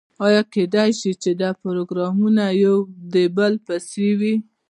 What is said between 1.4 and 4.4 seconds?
دا پروګرامونه یو د بل پسې وي.